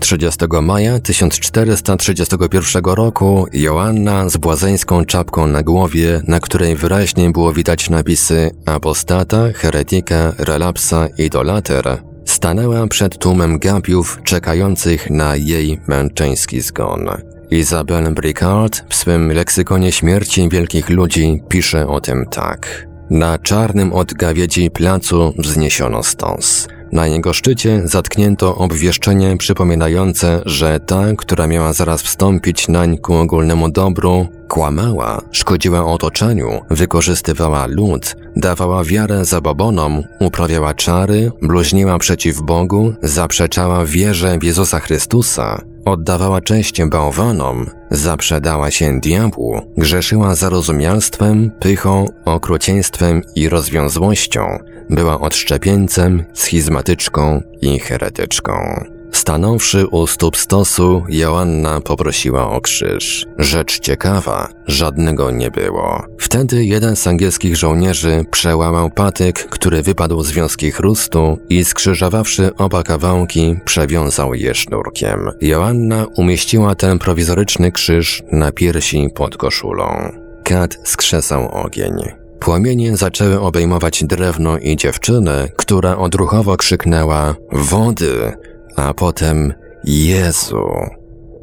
[0.00, 7.90] 30 maja 1431 roku Joanna z błazeńską czapką na głowie, na której wyraźnie było widać
[7.90, 17.08] napisy apostata, heretyka, relapsa, idolater, Stanęła przed tłumem gapiów czekających na jej męczeński zgon.
[17.50, 22.88] Isabelle Bricard w swym leksykonie śmierci wielkich ludzi pisze o tym tak.
[23.10, 26.68] Na czarnym od gawiedzi placu wzniesiono stąs.
[26.92, 33.70] Na jego szczycie zatknięto obwieszczenie przypominające, że ta, która miała zaraz wstąpić nań ku ogólnemu
[33.70, 43.84] dobru, kłamała, szkodziła otoczeniu, wykorzystywała lud, dawała wiarę zabobonom, uprawiała czary, bluźniła przeciw Bogu, zaprzeczała
[43.84, 53.48] wierze w Jezusa Chrystusa, oddawała cześć bałwanom, zaprzedała się diabłu, grzeszyła zarozumialstwem, pychą, okrucieństwem i
[53.48, 54.58] rozwiązłością,
[54.90, 58.84] była odszczepieńcem, schizmatyczką i heretyczką.
[59.12, 63.26] Stanąwszy u stóp stosu, Joanna poprosiła o krzyż.
[63.38, 66.02] Rzecz ciekawa, żadnego nie było.
[66.18, 72.82] Wtedy jeden z angielskich żołnierzy przełamał patyk, który wypadł z wiązki chrustu i skrzyżowawszy oba
[72.82, 75.30] kawałki, przewiązał je sznurkiem.
[75.40, 80.12] Joanna umieściła ten prowizoryczny krzyż na piersi pod koszulą.
[80.44, 82.21] Kat skrzesał ogień.
[82.42, 88.32] Płomienie zaczęły obejmować drewno i dziewczynę, która odruchowo krzyknęła wody,
[88.76, 89.52] a potem
[89.84, 90.66] Jezu.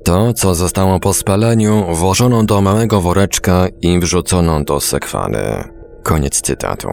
[0.04, 5.64] To, co zostało po spaleniu, włożono do małego woreczka i wrzucono do sekwany.
[6.04, 6.90] Koniec cytatu.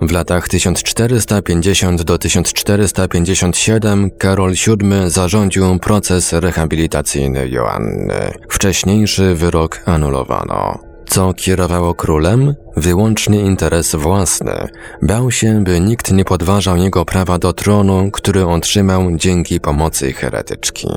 [0.00, 8.32] W latach 1450 do 1457 Karol VII zarządził proces rehabilitacyjny Joanny.
[8.48, 10.91] Wcześniejszy wyrok anulowano.
[11.12, 12.54] Co kierowało królem?
[12.76, 14.68] Wyłącznie interes własny.
[15.02, 20.88] Bał się, by nikt nie podważał jego prawa do tronu, który otrzymał dzięki pomocy heretyczki.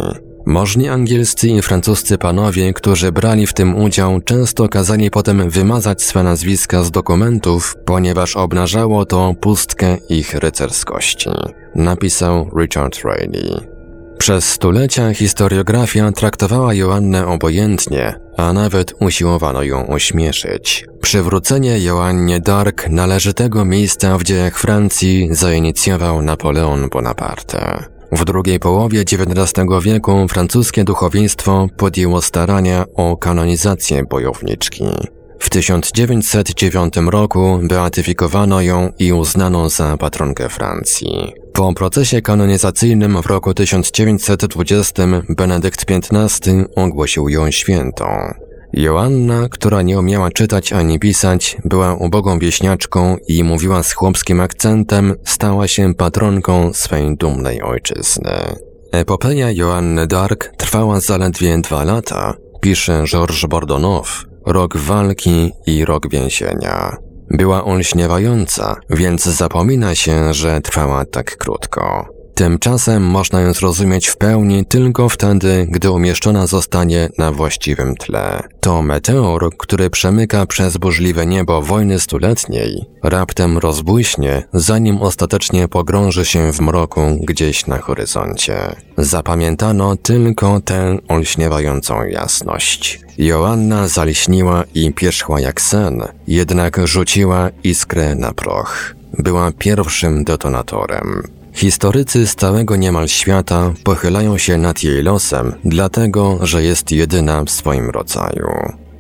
[0.45, 6.23] Możni angielscy i francuscy panowie, którzy brali w tym udział, często kazali potem wymazać swe
[6.23, 11.29] nazwiska z dokumentów, ponieważ obnażało to pustkę ich rycerskości.
[11.75, 13.74] Napisał Richard Raleigh.
[14.17, 20.85] Przez stulecia historiografia traktowała Joannę obojętnie, a nawet usiłowano ją ośmieszyć.
[21.01, 27.83] Przywrócenie Joannie d'Arc należytego miejsca w dziejach Francji zainicjował Napoleon Bonaparte.
[28.11, 34.83] W drugiej połowie XIX wieku francuskie duchowieństwo podjęło starania o kanonizację bojowniczki.
[35.39, 41.33] W 1909 roku beatyfikowano ją i uznano za patronkę Francji.
[41.53, 48.05] Po procesie kanonizacyjnym w roku 1920 Benedykt XV ogłosił ją świętą.
[48.73, 55.15] Joanna, która nie umiała czytać ani pisać, była ubogą wieśniaczką i mówiła z chłopskim akcentem,
[55.25, 58.31] stała się patronką swej dumnej ojczyzny.
[58.91, 66.97] Epopeja Joanny d'Arc trwała zaledwie dwa lata, pisze Georges Bordonow, rok walki i rok więzienia.
[67.29, 72.14] Była olśniewająca, więc zapomina się, że trwała tak krótko.
[72.35, 78.43] Tymczasem można ją zrozumieć w pełni tylko wtedy, gdy umieszczona zostanie na właściwym tle.
[78.59, 86.53] To meteor, który przemyka przez burzliwe niebo wojny stuletniej, raptem rozbłyśnie, zanim ostatecznie pogrąży się
[86.53, 88.75] w mroku gdzieś na horyzoncie.
[88.97, 92.99] Zapamiętano tylko tę olśniewającą jasność.
[93.17, 98.95] Joanna zaliśniła i pierzchła jak sen, jednak rzuciła iskrę na proch.
[99.19, 101.23] Była pierwszym detonatorem.
[101.55, 107.49] Historycy z całego niemal świata pochylają się nad jej losem, dlatego że jest jedyna w
[107.49, 108.47] swoim rodzaju.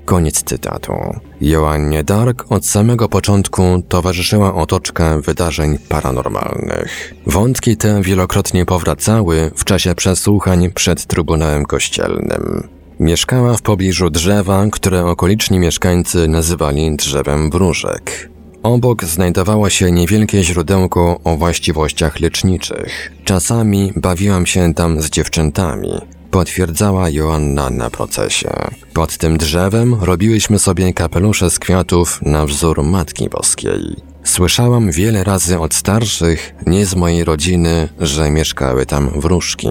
[0.05, 0.93] Koniec cytatu.
[1.41, 7.13] Joannie Dark od samego początku towarzyszyła otoczka wydarzeń paranormalnych.
[7.27, 12.67] Wątki te wielokrotnie powracały w czasie przesłuchań przed Trybunałem Kościelnym.
[12.99, 18.34] Mieszkała w pobliżu drzewa, które okoliczni mieszkańcy nazywali drzewem wróżek.
[18.65, 23.11] Obok znajdowało się niewielkie źródełko o właściwościach leczniczych.
[23.23, 25.91] Czasami bawiłam się tam z dziewczętami,
[26.31, 28.49] potwierdzała Joanna na procesie.
[28.93, 33.95] Pod tym drzewem robiłyśmy sobie kapelusze z kwiatów na wzór Matki Boskiej.
[34.23, 39.69] Słyszałam wiele razy od starszych, nie z mojej rodziny, że mieszkały tam wróżki.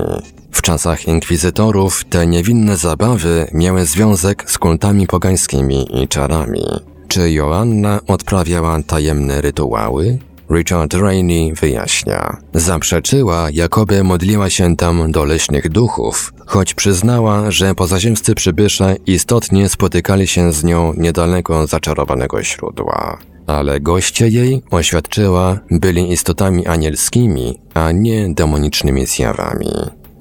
[0.50, 6.93] W czasach inkwizytorów te niewinne zabawy miały związek z kultami pogańskimi i czarami.
[7.14, 10.18] Czy Joanna odprawiała tajemne rytuały?
[10.50, 12.36] Richard Rainey wyjaśnia.
[12.54, 20.26] Zaprzeczyła, jakoby modliła się tam do leśnych duchów, choć przyznała, że pozaziemscy przybysze istotnie spotykali
[20.26, 23.18] się z nią niedaleko zaczarowanego źródła.
[23.46, 29.70] Ale goście jej, oświadczyła, byli istotami anielskimi, a nie demonicznymi zjawami.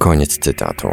[0.03, 0.87] Koniec cytatu.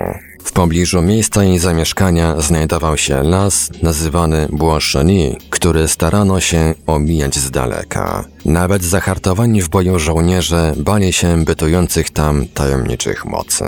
[0.44, 7.50] W pobliżu miejsca jej zamieszkania znajdował się las nazywany Błoszeni, który starano się omijać z
[7.50, 8.24] daleka.
[8.44, 13.64] Nawet zahartowani w boju żołnierze bali się bytujących tam tajemniczych mocy.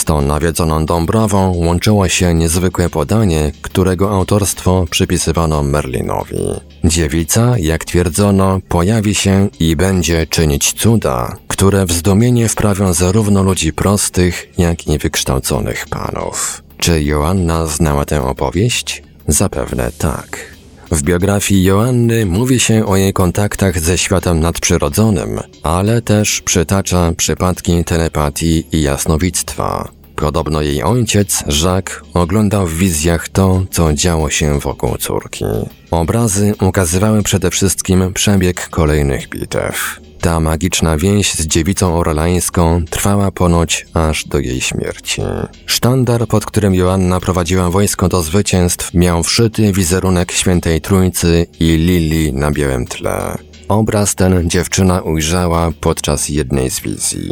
[0.00, 6.36] Z tą nawiedzoną Dąbrową łączyło się niezwykłe podanie, którego autorstwo przypisywano Merlinowi.
[6.84, 13.72] Dziewica, jak twierdzono, pojawi się i będzie czynić cuda, które w zdumienie wprawią zarówno ludzi
[13.72, 16.62] prostych, jak i wykształconych panów.
[16.78, 19.02] Czy Joanna znała tę opowieść?
[19.28, 20.49] Zapewne tak.
[20.90, 27.84] W biografii Joanny mówi się o jej kontaktach ze światem nadprzyrodzonym, ale też przytacza przypadki
[27.84, 29.88] telepatii i jasnowictwa.
[30.16, 35.44] Podobno jej ojciec, Jacques, oglądał w wizjach to, co działo się wokół córki.
[35.90, 40.00] Obrazy ukazywały przede wszystkim przebieg kolejnych bitew.
[40.20, 45.22] Ta magiczna więź z dziewicą orlańską trwała ponoć aż do jej śmierci.
[45.66, 52.32] Sztandar, pod którym Joanna prowadziła wojsko do zwycięstw, miał wszyty wizerunek świętej Trójcy i lilii
[52.32, 53.38] na białym tle.
[53.68, 57.30] Obraz ten dziewczyna ujrzała podczas jednej z wizji.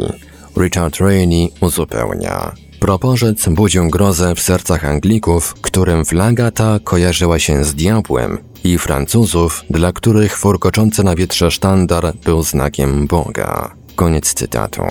[0.57, 2.51] Richard Rainey uzupełnia.
[2.79, 9.63] Proporzec budził grozę w sercach Anglików, którym flaga ta kojarzyła się z diabłem i Francuzów,
[9.69, 13.75] dla których furkoczący na wietrze sztandar był znakiem Boga.
[13.95, 14.83] Koniec cytatu.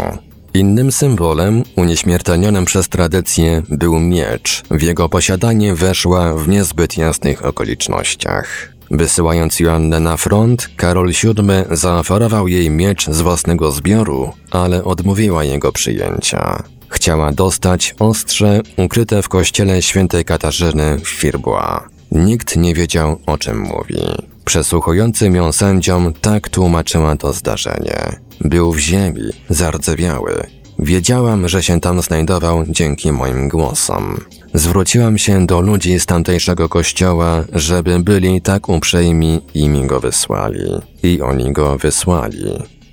[0.54, 4.62] Innym symbolem, unieśmiertelnionym przez tradycję, był miecz.
[4.70, 8.68] W jego posiadanie weszła w niezbyt jasnych okolicznościach.
[8.90, 15.72] Wysyłając Joannę na front, Karol VII zaoferował jej miecz z własnego zbioru, ale odmówiła jego
[15.72, 16.62] przyjęcia.
[16.88, 21.97] Chciała dostać ostrze ukryte w kościele świętej Katarzyny w Firbois.
[22.12, 24.00] Nikt nie wiedział, o czym mówi.
[24.44, 28.20] Przesłuchującym ją sędziom tak tłumaczyła to zdarzenie.
[28.40, 30.46] Był w ziemi, zardzewiały.
[30.78, 34.20] Wiedziałam, że się tam znajdował dzięki moim głosom.
[34.54, 40.70] Zwróciłam się do ludzi z tamtejszego kościoła, żeby byli tak uprzejmi i mi go wysłali.
[41.02, 42.44] I oni go wysłali.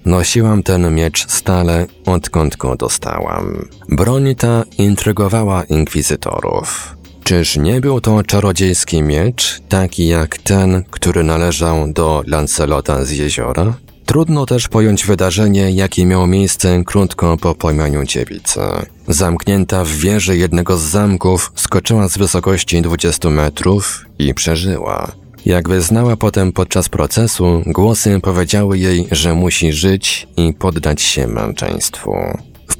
[0.05, 3.67] Nosiłam ten miecz stale, odkąd go dostałam.
[3.89, 6.94] Broń ta intrygowała inkwizytorów.
[7.25, 13.73] Czyż nie był to czarodziejski miecz, taki jak ten, który należał do Lancelota z jeziora?
[14.05, 18.59] Trudno też pojąć wydarzenie, jakie miało miejsce krótko po pojmaniu dziewicy.
[19.07, 25.11] Zamknięta w wieży jednego z zamków, skoczyła z wysokości 20 metrów i przeżyła.
[25.45, 32.13] Jak wyznała potem podczas procesu, głosy powiedziały jej, że musi żyć i poddać się męczeństwu.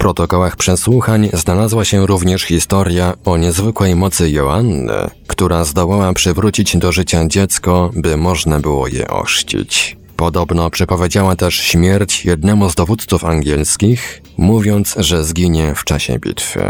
[0.05, 7.27] Protokołach przesłuchań znalazła się również historia o niezwykłej mocy Joanny, która zdołała przywrócić do życia
[7.27, 9.97] dziecko, by można było je ochrzcić.
[10.15, 16.61] Podobno przepowiedziała też śmierć jednemu z dowódców angielskich, mówiąc, że zginie w czasie bitwy.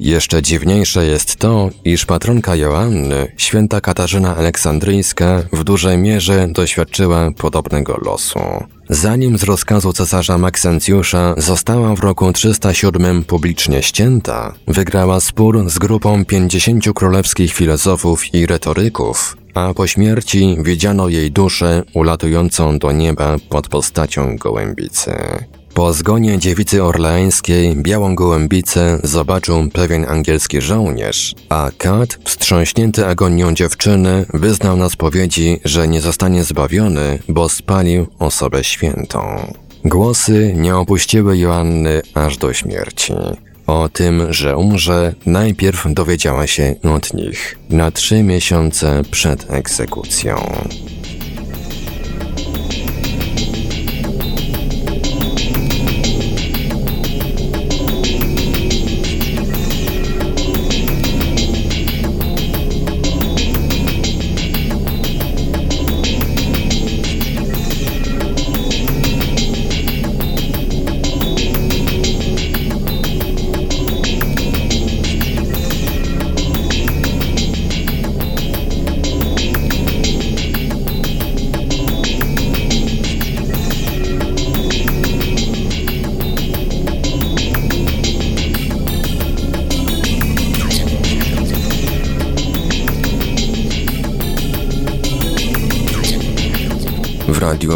[0.00, 7.96] Jeszcze dziwniejsze jest to, iż patronka Joanny, święta Katarzyna Aleksandryjska, w dużej mierze doświadczyła podobnego
[8.04, 8.40] losu.
[8.88, 16.24] Zanim z rozkazu cesarza Maksencjusza została w roku 307 publicznie ścięta, wygrała spór z grupą
[16.24, 23.68] 50 królewskich filozofów i retoryków, a po śmierci widziano jej duszę ulatującą do nieba pod
[23.68, 25.12] postacią gołębicy.
[25.74, 34.26] Po zgonie dziewicy orleańskiej białą gołębicę zobaczył pewien angielski żołnierz, a Kat, wstrząśnięty agonią dziewczyny,
[34.34, 39.52] wyznał na spowiedzi, że nie zostanie zbawiony, bo spalił osobę świętą.
[39.84, 43.12] Głosy nie opuściły Joanny aż do śmierci.
[43.66, 50.36] O tym, że umrze, najpierw dowiedziała się od nich na trzy miesiące przed egzekucją.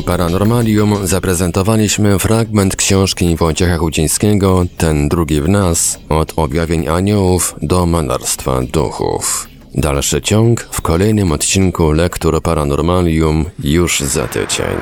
[0.08, 8.60] Paranormalium zaprezentowaliśmy fragment książki Wojciecha Chudzińskiego Ten drugi w nas od objawień aniołów do malarstwa
[8.72, 9.48] duchów.
[9.74, 14.78] Dalszy ciąg w kolejnym odcinku Lektur Paranormalium już za tydzień.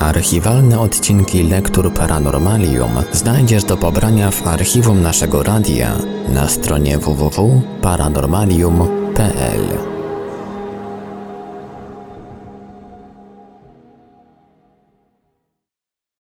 [0.00, 5.96] Archiwalne odcinki Lektur Paranormalium znajdziesz do pobrania w archiwum naszego radia
[6.28, 9.91] na stronie www.paranormalium.pl.